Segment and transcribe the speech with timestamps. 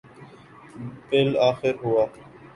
[1.09, 2.05] بالآخر ہوا۔